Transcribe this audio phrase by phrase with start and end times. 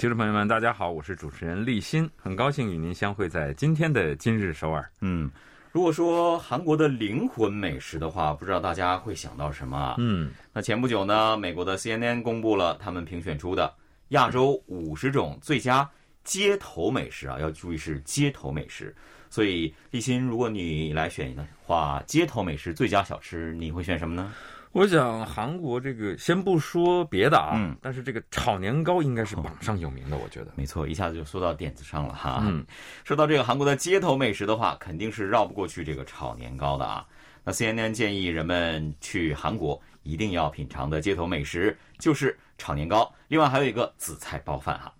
[0.00, 4.90] 听众朋友们，大家好，我是主持人立新，很高兴与您相会在今天的今日首尔。
[5.02, 5.30] 嗯，
[5.72, 9.96] 如果说韩国的灵魂美食的话，不知道大家会想到什么？
[9.98, 13.70] 嗯，那前不久呢，美国的 CNN 公布了他们评选出的
[14.08, 15.86] 亚洲五十种最佳。
[16.24, 18.96] 街头美食啊，要注意是街头美食。
[19.28, 24.32] 所以立新，如果你来选的话，街头美食最佳小吃，你会选什么呢？
[24.72, 30.52] 我想韩国这个先不说别的啊，嗯，但是这个炒年糕应该是榜上有名的，我觉得。
[30.54, 32.40] 没错，一下子就说到点子上了哈。
[32.46, 32.64] 嗯，
[33.02, 37.04] 说到这个韩国的街头美食的话，肯定是绕不过去这个炒年糕的啊。
[37.42, 44.92] 那 CNN 建议人们去韩国一定要品尝的街头美食就是炒年糕，另外还有一个紫菜包饭哈。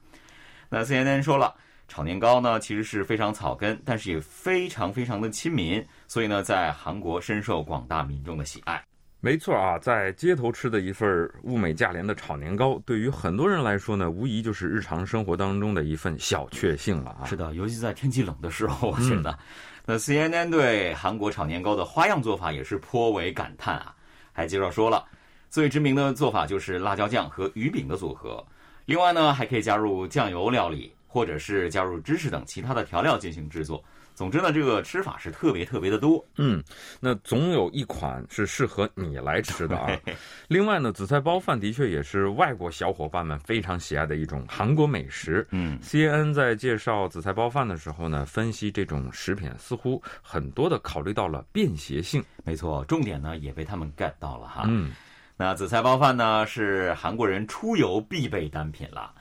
[0.68, 1.54] 那 CNN 说了，
[1.86, 8.84] 炒年糕呢其实是非常草根，但是也非常非常的亲民，所以呢在韩国深受广大民众的喜爱。
[9.22, 17.26] 没错啊，在街头吃的一份物美价廉的炒年糕，对于很多人来说呢，无疑就是日常生活当中的一份小确幸了啊。
[17.26, 19.38] 是的，尤其在天气冷的时候，我觉得。
[19.84, 23.94] 那 CNN 对韩国炒年糕的花样做法也是颇为感叹啊，
[24.32, 25.04] 还介绍说了，
[25.50, 28.42] 最知名的做法就是辣椒酱和鱼饼的组合。
[28.86, 33.84] 另外呢，还可以加入酱油料理，或者是加入芝士等其他的调料进行制作。
[34.14, 36.24] 总之呢，这个吃法是特别特别的多。
[36.36, 36.62] 嗯，
[37.00, 39.88] 那总有一款是适合你来吃的啊。
[40.48, 45.46] 另外呢，紫菜包饭的确也是外国小伙伴们非常喜爱的一种韩国美食。
[45.50, 52.22] 嗯，CNN 在介绍紫菜包饭的时候呢，分析这种食品似乎很多的考虑到了便携性。
[52.44, 54.64] 没错，重点呢也被他们 get 到了哈。
[54.68, 54.92] 嗯。
[55.36, 59.14] 那紫菜包饭呢，是韩国人出游必备单品了。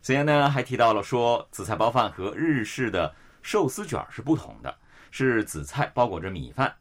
[0.00, 3.12] C N 呢，还提到了说，紫菜包饭和日式的
[3.46, 4.74] 寿司卷是不同的，
[5.12, 6.74] 是紫菜包裹着米饭，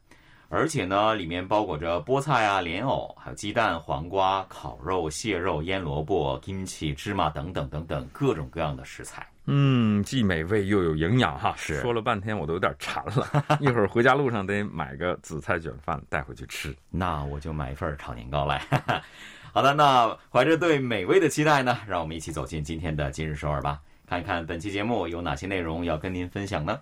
[0.50, 9.24] 而且呢，里面包裹着菠菜啊、莲藕，还有鸡蛋、黄瓜、烤肉、蟹肉、腌萝卜、kimchi、芝麻等等等等各种各样的食材。
[9.46, 11.53] 嗯，既美味又有营养哈。
[11.56, 13.46] 是 说了半天，我都有点馋了。
[13.59, 16.76] 一会儿回家路上得买个紫菜卷饭带回去吃。
[16.90, 18.59] 那我就买一份炒年糕来。
[19.53, 26.79] 好的，那怀着对美味的期待呢，让我们一起走进今天的今日首尔吧，看一看本期节目有哪些内容要跟您分享呢？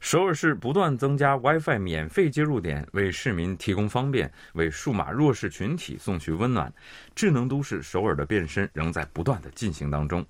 [0.00, 6.70] 首尔市不断增加 WiFi 免费接入点，为市民提供方便，为数码弱势群体送去温暖。
[7.14, 10.24] 智能都市首尔的变身仍在不断的进行当中。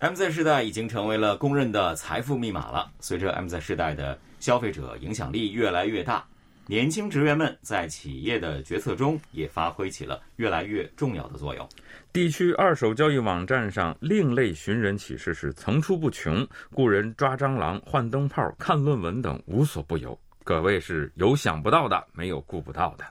[0.00, 2.88] MZ 世代已经成为了公认的财富密码了。
[3.00, 6.24] 随着 MZ 世代的消费者影响力越来越大，
[6.70, 11.66] 年轻职员们在企业的决策中也发挥起了越来越重要的作用。
[12.12, 23.04] 地区二手交易网站上另类寻人启事是层出不穷，雇人抓蟑螂、换灯泡、看论文等无所不有，可谓是有想不到的，没有顾不到的。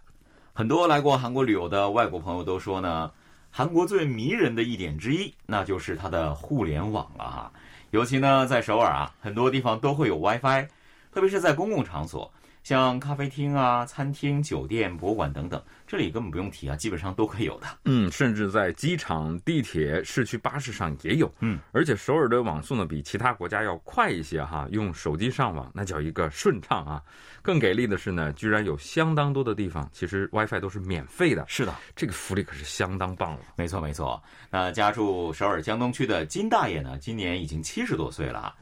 [0.53, 3.12] 很多来过韩国旅游的外国朋友都说呢。
[3.50, 7.51] 韩国最迷人的一点之一，那就是它的互联网了哈。
[7.89, 10.68] 尤其呢，在首尔啊，很多地方都会有 WiFi，
[11.12, 12.31] 特别是在公共场所。
[12.67, 17.67] 像咖啡厅啊、餐厅、酒店、博物馆等等，这里根本不用提啊，基本上都可以有的。
[17.85, 21.33] 嗯，甚至在机场、地铁、市区巴士上也有。
[21.39, 27.01] 嗯，而且首尔的网速呢比其他国家要快一些哈，用手机上网那叫一个顺畅啊。
[27.41, 31.45] 更给力的是呢，居然有相当多的地方其实 WiFi 都是免费的。
[31.47, 33.39] 是的，这个福利可是相当棒了。
[33.56, 34.22] 没错没错。
[34.50, 38.56] 那家住首尔江东区的金大爷呢，今年已经七十多岁了啊。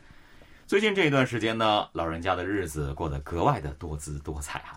[0.68, 4.74] 最近这一段时间呢，老人家的日子过得格外的多姿多彩啊。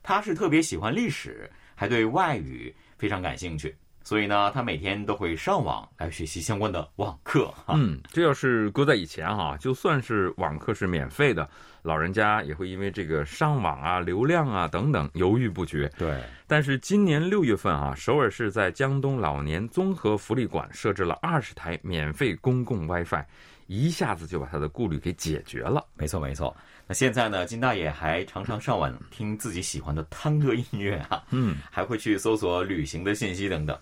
[0.00, 7.52] 他是特别喜欢历史，还对外语非常感兴趣，所以呢，他每天都会上网来学习相关的网课。
[7.66, 11.48] 嗯，这要是搁在以前哈，就算是网课是免费的，
[11.82, 15.90] 老人家也会因为这个上网啊、流量啊等等犹豫不决。
[15.98, 23.24] 对，但是今年六月份啊，首尔市在江东老年综合福利馆设置了二十台免费公共 WiFi。
[23.66, 25.84] 一下子就把他的顾虑给解决了。
[25.94, 26.54] 没错，没错。
[26.86, 27.44] 那现在呢？
[27.44, 33.76] 金大爷还常常上网听自己喜欢的探戈音乐啊，嗯，还会去搜索旅行的信息等等。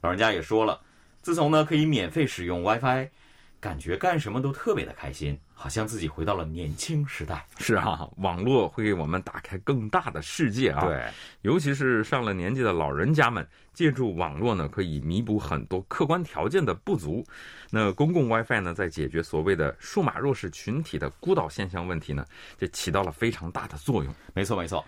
[0.00, 0.80] 老人家也说了，
[1.20, 3.08] 自从呢可以免费使用 WiFi，
[3.62, 7.46] 感觉干什么都特别的开心，好像自己回到了年轻时代。
[7.58, 10.84] 是啊，网络会给我们打开更大的世界啊。
[10.84, 11.08] 对，
[11.42, 17.24] 尤其是上了年纪的老人家们，借助网络呢，可以弥补很多客观条件的不足。
[17.70, 22.26] 那公共 WiFi 呢，在解决所谓的数码弱势群体的孤岛现象问题呢，
[22.58, 24.12] 就起到了非常大的作用。
[24.34, 24.84] 没错，没错。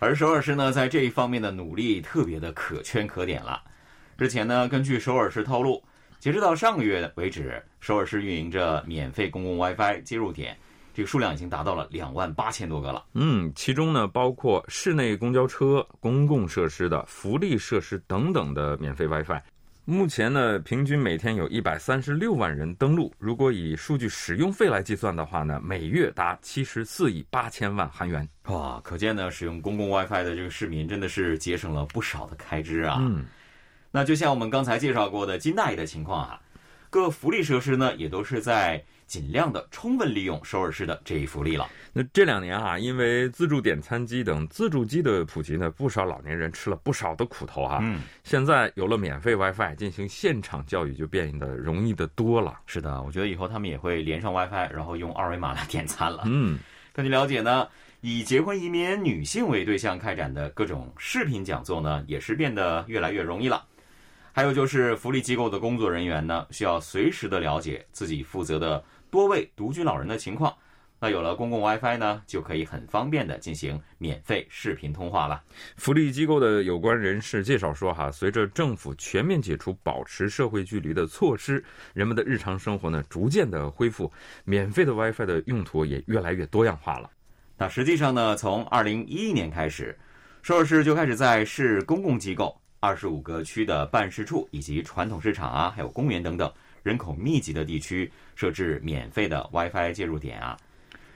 [0.00, 3.62] 而首尔市呢，在这一方面的努力特别的可圈可点了。
[4.18, 5.80] 之前呢，根据首尔市透露。
[6.18, 10.56] 截止到上个月为止，首尔市运营着免费公共 WiFi 接入点，
[10.92, 13.04] 这个数量已经达到了两万八千多个了。
[13.14, 19.40] 嗯，其中呢包括室内公交车、公共设施的福利设施等等的免费 WiFi。
[19.88, 23.14] 目前呢，平均每天有一百三十六万人登录。
[23.18, 28.28] 如果以数据使用费来计算的话呢，每月达七十四亿八千万韩元。
[28.46, 32.96] 哇，可见呢，使用公共 WiFi 的这个市民真的是节省了不少的开支啊。
[33.00, 33.24] 嗯。
[33.96, 36.38] 那就像我们刚才介绍过的金大爷的情况啊，
[36.90, 41.66] 各福利设施呢也都是在尽量的充分利用首尔市的这一福利了。
[41.94, 47.78] 那这两年啊，因为自助点餐机等自助机的普及呢，不少老年人吃了不少的苦头哈。
[47.80, 52.60] 嗯，现在有了免费 WiFi，进行现场教育就变得容易的多了。
[52.66, 56.24] 是的，我觉得以后他们也会连上 WiFi，然后用二维码来点餐了。
[56.26, 56.58] 嗯，
[56.92, 57.66] 根据了解呢，
[58.02, 63.64] 以结婚移民女性为对象开展的各种视频讲座呢，也是变得越来越容易了。
[64.36, 70.54] 还有就是福利机构的工作人员呢，需要随时的了解自己负责的多位独居老人的情况。
[71.00, 75.42] 那有了公共 WiFi 呢，就可以很方便的进行免费视频通话了。
[75.78, 84.12] 福利机构的有关人士介绍说，哈，随着政府全面解除保持社会距离的措施，人们的日常生活呢逐渐的恢复，
[84.44, 87.10] 免费的 WiFi 的用途也越来越多样化了。
[87.56, 89.98] 那实际上呢，从二零一一年开始，
[90.42, 92.54] 首尔市就开始在市公共机构。
[92.86, 96.48] 二十五个区的办事处以及传统市场啊，还有公园等等
[96.84, 100.56] 人口密集的地区设置免费的 WiFi 接入点啊。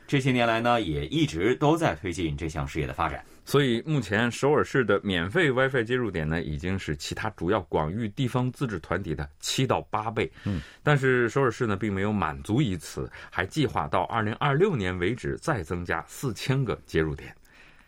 [0.04, 3.24] 这些年来呢，也一直都在推进这项事业的发展。
[3.44, 10.28] 所以目前首尔市的免费 WiFi 接入点呢，已经是其他主要广域地方自治团体的七到八倍。
[10.44, 17.32] 嗯，但是首尔市呢，并没有满足于此，还计划到二零二六年为止再增加四千个接入点。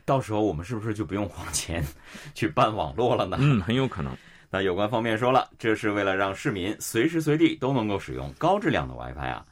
[0.05, 1.85] 到时候我们是不是就不用花钱
[2.35, 3.37] 去办网络了呢？
[3.41, 4.17] 嗯，很有可能。
[4.51, 9.45] 那有关方面说了，这是为了让市民随时随地都能够使用高质量的 WiFi 啊。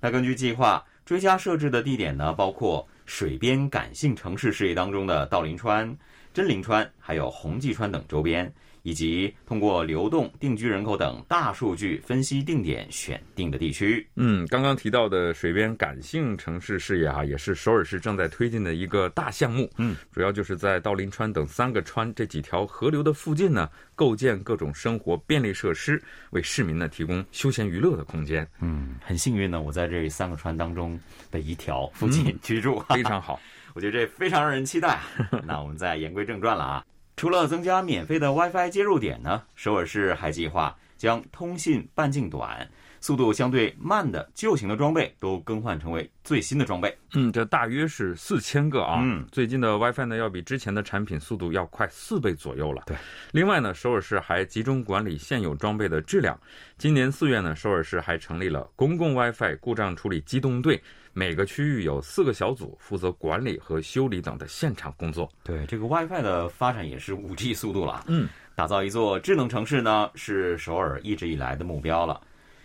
[0.00, 5.94] 那根据计划，追加设置的地点呢，包括水边感性城市事业当中的道林川、
[6.32, 8.50] 真林川，还有红济川等周边。
[8.82, 14.06] 以及通过流动定居人口等大数据分析定点选定的地区。
[14.16, 19.70] 嗯，刚刚提到的水边感性城市事业啊，也是首尔市正在推进的一个大项目。
[19.76, 28.46] 嗯，主要就是在道林川等三个川这几条河流的附近呢，构建各种生活便利设施，为市民呢提供休闲娱乐的空间。
[28.60, 30.98] 嗯，很幸运呢，我在这三个川当中
[31.30, 33.40] 的一条附近居住，非常好。
[33.72, 34.98] 我觉得这非常让人期待。
[35.46, 36.84] 那我们再言归正传了啊。
[37.20, 42.66] 除了增加免费的 WiFi 接入点呢，首尔市还计划将通信半径短。
[43.00, 46.96] 速度相对慢的旧型的装备都更换成为最新的装备。
[47.14, 49.00] 嗯，这大约是四千个啊。
[49.02, 52.82] 嗯，最近的 WiFi 呢，要比之前的产品速度要快四倍左右了。
[52.86, 52.96] 对。
[53.32, 56.38] 另外呢，首尔市还集中管理现有装备的质量。
[56.76, 60.80] 今年四月呢，首尔市还成立了公共 WiFi 故障处理机动队，
[61.14, 65.28] 每个区域有四个小组负责管理和修理等的现场工作。
[65.42, 68.04] 对，这个 WiFi 的发展也是五 G 速度了。
[68.08, 72.20] 嗯，打造一座智能城市呢，是首尔一直以来的目标了。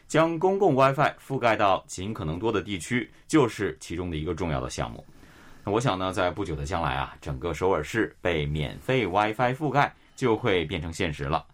[0.08, 5.04] 将公共 WiFi 覆盖到尽可能多的地区，就是其中的一个重要的项目。
[5.64, 11.46] 那我想呢，在不久的将来啊，整个首尔市被免费 WiFi 覆盖就会变成现实了。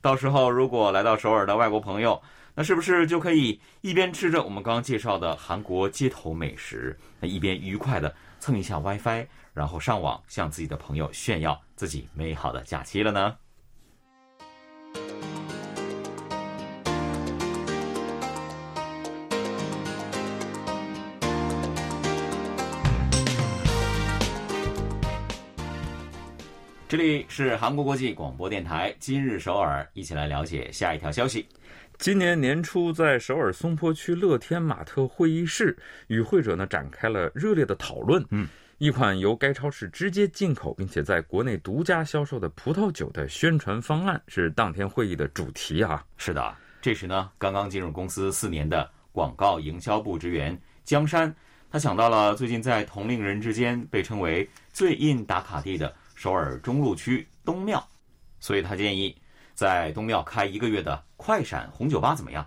[0.00, 2.20] 到时候，如果来到首尔的外国朋友，
[2.54, 13.36] 那是不是就可以一边吃着我们刚刚介绍的韩国街头美食，那一边愉快的蹭一下 WiFi，然后上网向自己的朋友炫耀自己美好的假期了呢？
[26.90, 31.46] 这里是韩国国际广播电台，今日首尔，一起来了解下一条消息。
[31.98, 35.78] 今年年初，在首尔松坡区乐天玛特会议室，
[36.08, 38.26] 与会者呢展开了热烈的讨论。
[38.30, 46.04] 嗯，一款由该超市直接进口，并且在国内独家销售的葡萄酒的宣传方案是当天会议的主题啊。
[46.16, 51.32] 是的，这时呢，刚刚进入公司四年的广告营销部职员江山，
[51.70, 55.94] 他想到了最近在同龄人之间被称为最硬打卡地的。
[56.20, 57.82] 首尔中路区东庙，
[58.40, 59.16] 所以他建议
[59.54, 62.46] 在东庙开一个月的快闪红酒吧怎么样？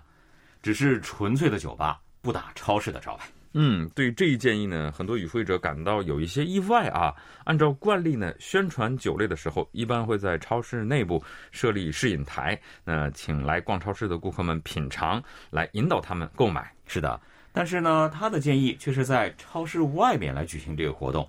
[0.62, 3.26] 只是纯粹的酒吧，不打超市的招牌。
[3.54, 7.12] 嗯，对这一建议呢，很多与会者感到有一些意外啊。
[7.42, 16.72] 按照惯例呢，宣传酒类的时候，一般会在超市内部设立试饮台，那请来逛超市的顾客们品尝，来引导他们购买。
[16.86, 21.28] 是的，但是呢，他的建议却是在超市外面来举行这个活动，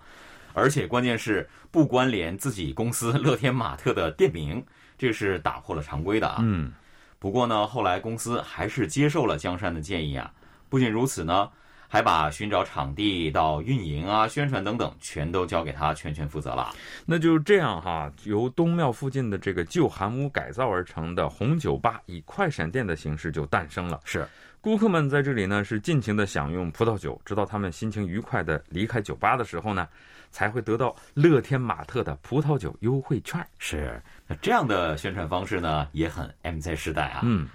[0.56, 4.66] 而且关键是不关联自己公司乐天玛特的店名，
[4.98, 6.38] 这是打破了常规的啊。
[6.40, 6.72] 嗯，
[7.20, 10.32] 不过呢，后来公司还是接受了江山的建议啊。
[10.70, 11.50] 不仅如此呢。
[11.88, 16.74] 还把寻找场地到运营啊、宣传等等，全都交给他全权负责了。
[17.06, 24.02] 那就这样哈，由东庙附近的这个旧韩屋改造而成的红酒吧，以快闪店的形式就诞生了。
[24.04, 24.28] 是，
[24.60, 29.88] 顾客们在这里呢是尽情的享用葡萄酒，直到他们心情愉快的离开酒吧的时候呢，
[30.36, 33.40] 才会得到乐天玛特的葡萄酒优惠券。
[33.58, 37.22] 是，那这样的宣传方式呢，也很 MZ 时代啊。
[37.24, 37.48] 嗯，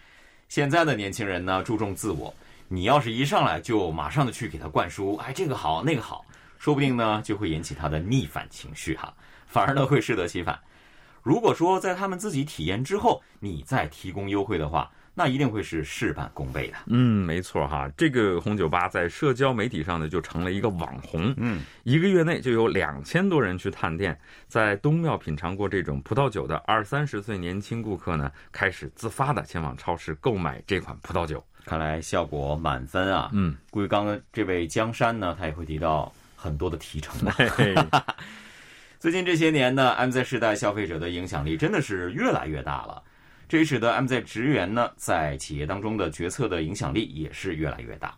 [0.49, 2.35] 现在的年轻人呢，注重自我。
[2.69, 6.25] 你要是一上来就马上的去给他灌输，哎，这个好那个好，
[6.59, 9.13] 说不定呢就会引起他的逆反情绪哈，
[9.47, 10.59] 反而呢会适得其反。
[11.23, 16.79] 如果说在他们自己体验之后，你再提供优惠的话，那一定会是事半功倍的。
[16.87, 31.45] 嗯，没错哈，这个红酒吧在社交媒体上呢就成了一个网红，嗯，一个月内就有两千多人去探店，在东庙品尝过这种葡萄酒的二三十岁年轻顾客呢，开始自发的前往超市购买这款葡萄酒。
[31.67, 33.29] 看来效果满分啊！
[33.35, 37.15] 嗯，估计刚刚这位江山呢，他也会提到很多的提成。
[38.99, 43.03] 最近这些年呢，MZ 时代消费者的影响力真的是越来越大了，
[43.51, 48.17] 这也使得 MZ 职员呢在企业当中的决策的影响力也是越来越大。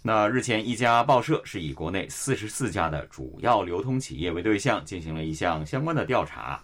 [0.00, 6.58] 那日前，一家报社是以国内四十四家的主要流通企业为对象，进行了一项相关的调查。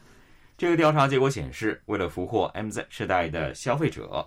[0.56, 4.26] 这个调查结果显示，为了俘获 MZ 世代的消费者。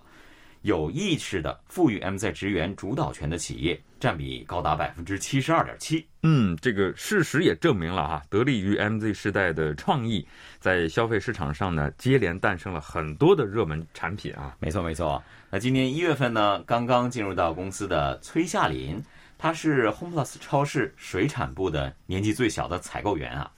[0.62, 6.06] 有意识的赋予 MZ 职员主导权的企业占比高达百分之七十二点七。
[6.24, 10.28] 嗯，这个事实也证明了哈，得力于 MZ 时代的创意，
[10.60, 14.56] 在消费市场上呢，接连诞生了很多的热门产品啊。
[14.60, 15.24] 没错没错。
[15.50, 19.02] 那今年一月份呢，刚刚进入到公司的崔夏林，
[19.38, 23.50] 他是 HomePlus 超市水产部的年纪最小的采购员啊。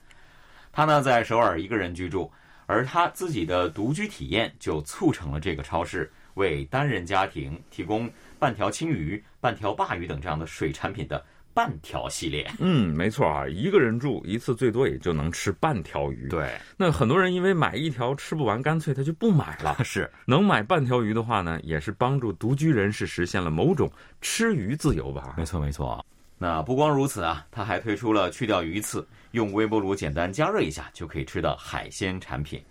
[0.72, 2.30] 他呢在首尔一个人居住，
[2.66, 6.08] 而他自己的独居体验就促成了这个超市。
[6.34, 12.50] 为单人家庭提供半条青鱼、半条鲅鱼等这样的水产品的半条系列。
[12.60, 16.28] 嗯，没错啊，一个人住一次最多也就能吃半条鱼。
[16.28, 19.76] 对，那很多人因为买一条吃不完，干脆他就不买了。
[19.84, 25.34] 是，能买半条鱼的话呢，也是帮助独居人士实现了某种吃鱼自由吧？
[25.36, 26.04] 没错，没错。
[26.38, 32.62] 那不光如此啊，他还推出了去掉鱼刺，用微波炉简单加热一下就可以吃的海鲜产品。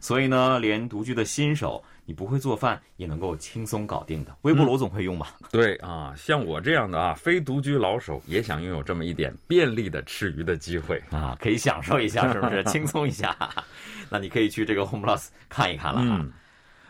[0.00, 1.82] 所以呢，连独居的新手。
[2.08, 5.34] 你不会做饭也能够轻松搞定的，微波炉总会用吧？
[5.50, 13.36] 对啊，像我这样的啊，非独居老手也想拥有这么一点便利的吃鱼的机会啊，可以享受一下，是不是轻松一下？
[14.08, 16.24] 那你可以去这个 Home Plus 看一看了啊。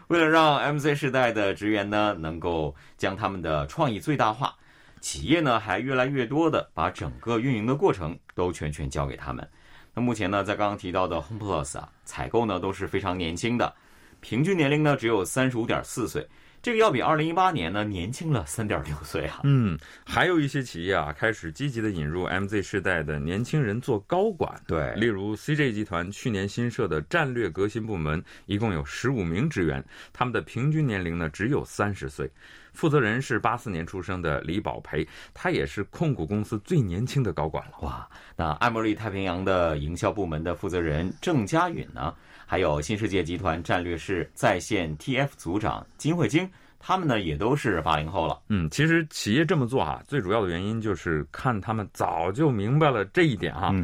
[0.09, 4.55] 为了让 MZ 世代的职员呢能够将他们的创意最大化，
[5.01, 9.49] 企业呢还越来越多的把整个运营的过程都全权交给他们。
[9.99, 13.75] 那目前呢，在刚刚提到的 Home Plus 啊，采购呢都是非常年轻的。
[14.21, 16.29] 平均年龄呢只有三十五点四岁，
[16.67, 19.39] 这个要比二零一八年呢年轻了三点六岁啊。
[19.45, 24.61] 嗯，还有一些企业啊开始积极的引入 MZ 世代的年轻人做高管。
[24.67, 32.29] 对，例如 CJ 集团去年新设的战略革新部门，一共有十五名职员，他们的平均年龄呢只有三十岁。
[32.73, 37.79] 负责人是八四年出生的李宝培，他也是控股公司最年轻的高管了。
[37.83, 42.13] 哇，那爱茉莉太平洋的营销部门的负责人郑佳允呢？
[42.47, 46.49] 还有新世界集团战略室在线 TF 组长金慧晶，
[46.79, 48.41] 他们呢也都是八零后了。
[48.49, 53.75] 嗯，其实企业这么做啊，最主要的原因就是看他们早就明白了这一点哈。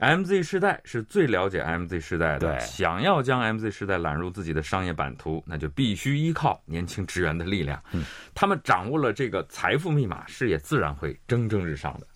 [0.00, 7.82] MZ 世代是最了解 MZ 世代的，想要将 MZ 世代揽入自己的商业版图，那就必须依靠年轻职员的力量。
[7.92, 8.02] 嗯，
[8.34, 12.06] 他们掌握了这个财富密码，事业自然会蒸蒸日上的。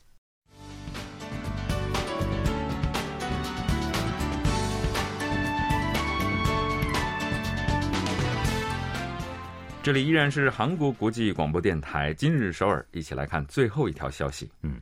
[9.82, 14.50] 这里依然是韩国国际广播电台今日首尔，一起来看最后一条消息。
[14.60, 14.78] 嗯，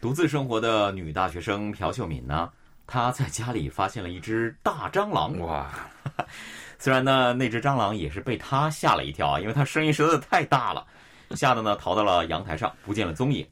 [0.00, 2.50] 独自生活的女大学生朴秀敏呢，
[2.86, 5.38] 她在家里发现了一只大蟑螂。
[5.40, 5.70] 哇，
[6.78, 10.86] 虽然呢那只蟑螂也是被她吓了一跳啊，因为它声音实在太大了，
[11.32, 13.46] 吓得呢逃到了阳台上，不见了踪影。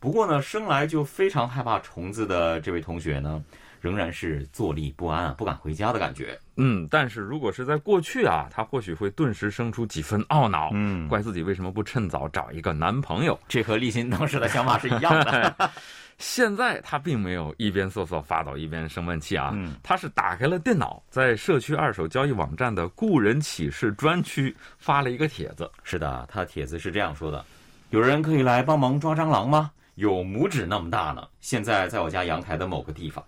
[0.00, 3.44] 不过呢，生来就非常害怕虫子的这位同学呢。
[3.84, 6.38] 仍然是坐立不安啊，不敢回家的感觉。
[6.56, 13.38] 嗯，但是如果是在过去啊，他或许会顿时生出几分懊恼，嗯怪自己为什么不趁早找一个男朋友。
[13.46, 15.70] 这和立新当时的想法是一样的。
[16.16, 25.70] 现在他并没有一边瑟瑟发抖一边生闷气啊，嗯他是打开了电脑，在社区二手交易网站的故人启事专区发了一个帖子。
[25.82, 27.44] 是的，他帖子是这样说的：
[27.90, 29.70] 有人可以来帮忙抓蟑螂吗？
[29.96, 33.22] 有拇指那么大呢，现在在我家阳台的某个地方。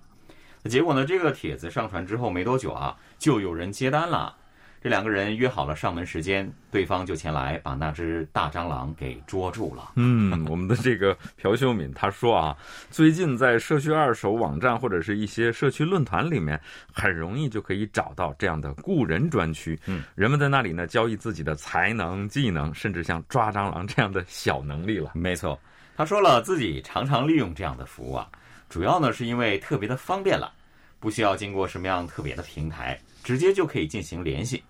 [0.67, 1.05] 那结果呢？
[1.07, 4.35] 这个帖子上传之后没多久啊，就有人接单了。
[4.83, 9.93] 这两个人约好了上门时间，对方就前来把那只大蟑螂给捉住了。
[9.95, 12.57] 嗯，我们的这个朴秀敏他说啊，
[12.91, 16.61] 最近在社区二手网站或者是一些社区论坛里面，
[16.93, 19.79] 很容易就可以找到这样的雇人专区。
[19.87, 25.13] 嗯，人们在那里呢交易自己的才能、技能，甚至像抓蟑螂这样的小能力了。
[25.15, 25.57] 没错，
[25.97, 28.29] 他说了自己常常利用这样的服务啊，
[28.69, 30.53] 主要呢是因为特别的方便了，
[30.99, 34.63] 不需要经过什么样特别的平台，直接就可以进行联系，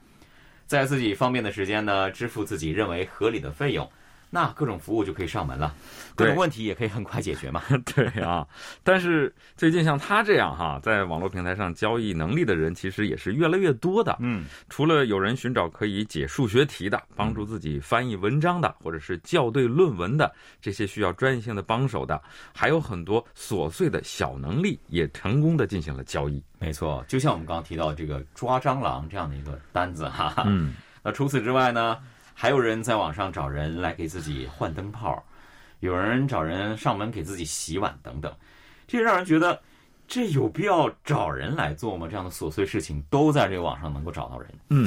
[0.66, 3.90] 在自己方便的时间呢，支付自己认为合理的费用，
[4.28, 5.74] 那各种服务就可以上门了，
[6.14, 7.62] 各种问题也可以很快解决嘛。
[7.94, 8.46] 对啊，
[8.82, 14.16] 但是最近像他这样哈，在网络平台上交易能力的人，其实也是越来越多的。
[14.20, 20.30] 嗯，除了有人寻找可以解数学题的、帮助自己翻译文章的，或者是校对论文的
[20.60, 22.20] 这些需要专业性的帮手的，
[22.54, 26.42] 还有很多琐碎的小能力也成功的进行了交易。
[26.58, 30.28] 没错，就像我们刚刚提到这个抓蟑螂这样的一个单子哈。
[30.30, 30.44] 哈。
[30.46, 31.98] 嗯， 那除此之外呢，
[32.38, 35.24] 还有人在网上找人来给自己换灯泡，
[35.80, 38.30] 有人找人上门给自己洗碗等等，
[38.86, 39.58] 这让人觉得
[40.06, 42.06] 这有必要找人来做吗？
[42.06, 44.54] 这样的琐碎事情都在这个网上能够找到人。
[44.68, 44.86] 嗯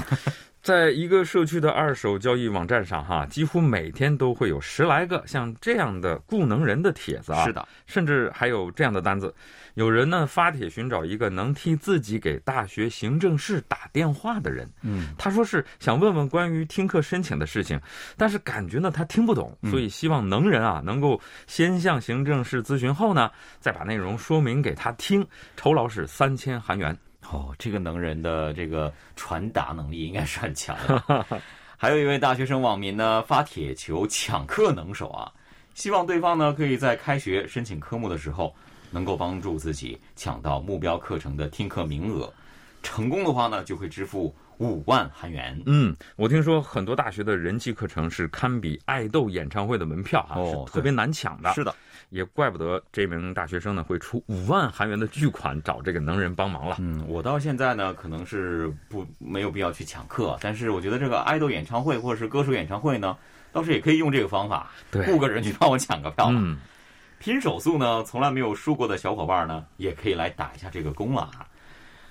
[0.62, 7.46] 在一个社区的二手交易网站上哈，几乎每天都会有十来个像这样的雇能人的帖子啊。
[7.46, 9.34] 是的，甚至还有这样的单子，
[9.76, 14.70] 有人呢发帖寻找一个能替自己给大学行政室打电话的人。
[14.82, 17.80] 嗯，他说是想问问关于听课申请的事情，
[18.18, 25.26] 但是感觉呢他听不懂，嗯所以希望能人啊能够先向行政室咨询后呢，再把内容说明给他听，
[25.56, 26.96] 酬劳是三千韩元。
[27.32, 31.26] 哦，这个能人的这个传达能力应该是很强的。
[31.78, 35.32] 还有一位大学生网民呢发帖求抢课能手啊，
[35.76, 38.54] 希望对方呢可以在开学申请科目的时候，
[38.92, 42.32] 能够帮助自己抢到目标课程的听课名额。
[42.82, 45.60] 成功的话呢，就会支付五万韩元。
[45.66, 51.52] 嗯，我听说很多大学的人气课程是堪比爱豆演唱会的门票啊，哦是特别难抢的。
[51.54, 51.74] 是的，
[52.10, 56.76] 也怪不得这名大学生呢会出五万韩元的巨款找这个能人帮忙了。
[56.80, 63.18] 嗯，我到现在呢，可能是不没有必要去抢课，但是我觉得这个爱豆演唱会或者是歌手演唱会呢，
[63.52, 66.40] 倒是也可以用这个方法，雇个人去帮我抢个票嘛。
[66.44, 66.58] 嗯，
[67.18, 71.48] 拼手速呢，从来没有输过的小伙伴呢，也可以来打一下这个工了啊。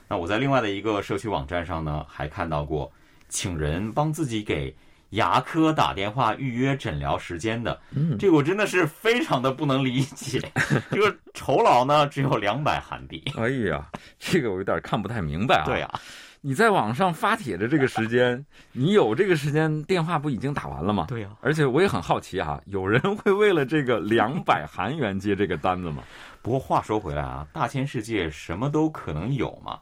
[0.09, 2.91] 那我在另外的一个社区网站上呢，还看到过
[3.29, 4.75] 请人帮自己给
[5.11, 10.41] 牙科打电话预约诊疗时间的，嗯这个我真的是非常的不能理解。
[10.91, 13.23] 这个酬劳呢只有两百韩币。
[13.37, 13.87] 哎呀，
[14.19, 15.65] 这个我有点看不太明白啊。
[15.65, 16.01] 对，啊，
[16.41, 21.07] 你在网上发帖的这个时间，你有这个时间，电话不已经打完了吗？
[21.09, 26.03] 对呀、而且我也很好奇啊，有人会为了这个两百韩元接这个单子吗？
[26.43, 29.79] 不过话说回来啊，大千世界什么都可能有嘛。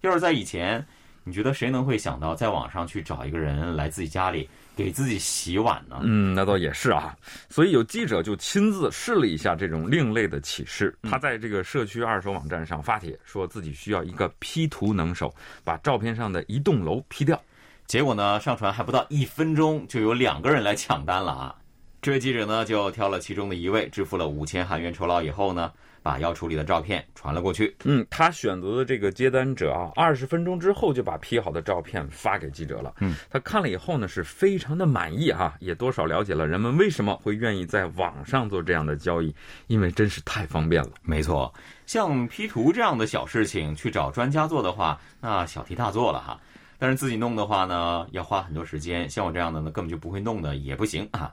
[0.00, 0.84] 要是在以前，
[1.24, 6.00] 你觉得谁能会想到在网上去找一个人来自己家里给自己洗碗呢？
[6.02, 7.14] 嗯，那倒也是啊。
[7.48, 10.96] 所以有记者就亲自试了一下这种另类的启示。
[11.02, 17.40] 他在这个社区二手网站上发帖，说自己需要一个 P 图能手，把照片上的一栋楼 P 掉。
[17.86, 21.56] 结果呢，上传还不到一分钟，就有两个人来抢单了啊！
[22.02, 25.70] 这位记者呢，就挑了其中的一位，支付了五千韩元酬劳以后呢，
[26.02, 27.76] 把要处理的照片传了过去。
[27.84, 32.94] 嗯，他选择的这个接单者啊，二十分钟之后就把 P 好的照片发给记者了。
[33.00, 39.34] 嗯，他看了以后呢，是非常的满意哈、也多少了解了人们为什么会愿意在网上做这样的交易，
[39.66, 40.92] 因为真是太方便了。
[41.02, 41.52] 没错，
[41.84, 46.40] 像 P 图这样的小事情，去找专家做的话，那小题大做了哈。
[46.78, 49.06] 但是自己弄的话呢，要花很多时间。
[49.10, 51.30] 像我这样的呢，根本就不会弄的也不行啊，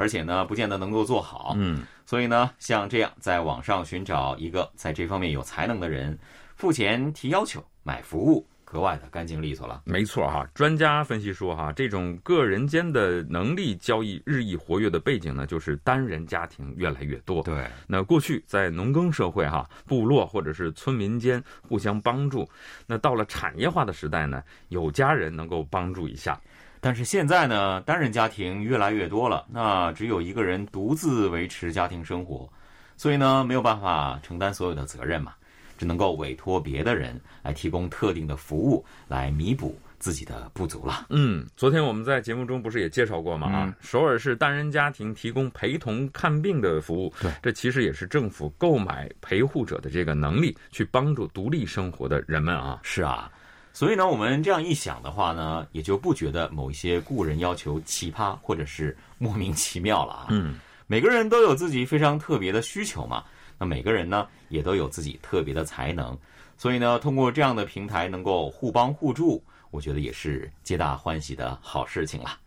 [0.00, 1.52] 而且呢，不见得能够做好。
[1.58, 6.18] 嗯，所以呢，像这样在网上寻找一个在这方面有才能的人，
[6.56, 9.82] 付钱提要求买服务，格外的干净利索了。
[9.84, 17.42] 没错哈，专家分析说哈，这种个人间的能力交易日益活跃的背景呢，就是单人家庭越来越多。
[17.42, 22.48] 对，那过去在农耕社会哈，部落或者是村民间互相帮助。
[22.86, 26.40] 那到了产业化的时代呢，有家人能够帮助一下。
[26.80, 32.50] 但是现在呢，单人家庭越来越多了，那只有一个人独自维持家庭生活，
[32.96, 35.32] 所以呢，没有办法承担所有的责任嘛。
[35.76, 41.06] 只能够委托别的人来提供特定的服务，来弥补自己的不足了。
[41.08, 43.50] 嗯，昨天我们在节目中不是也介绍过吗？
[43.50, 52.80] 啊，首尔市单人家庭提供陪同看病的服务，对，这其实也是政府购买陪护者的这个能力，去帮助独立生活的人们啊。
[52.82, 53.32] 是啊，
[53.73, 60.27] 所以呢，我们这样一想的话呢，也就不觉得某一些雇人要求奇葩或者是莫名其妙了啊。
[60.29, 63.23] 嗯，每个人都有自己非常特别的需求嘛，
[63.57, 66.17] 那每个人呢也都有自己特别的才能，
[66.57, 69.43] 所以呢，通过这样的平台能够互帮互助。
[69.71, 72.39] 我觉得也是皆大欢喜的好事情了。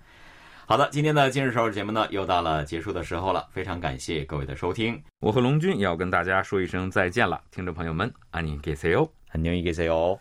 [0.64, 3.46] 好的，今天的今日首尔节目呢，又到了结束的时候了。
[3.52, 7.38] 非常感谢各位的收听，我和龙军也要跟大家说一声再见了。
[7.50, 10.18] 听众朋友们，安妮给 C O，안녕히계세 요。